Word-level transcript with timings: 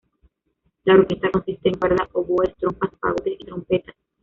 La 0.85 0.95
orquesta 0.95 1.29
consiste 1.29 1.69
en 1.69 1.75
cuerda, 1.77 2.09
oboes, 2.13 2.55
trompas, 2.55 2.89
fagotes 2.99 3.35
y 3.39 3.45
trompetas. 3.45 3.93